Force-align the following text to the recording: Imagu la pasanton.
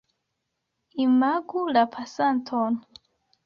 Imagu 1.05 1.59
la 1.77 1.83
pasanton. 1.97 2.71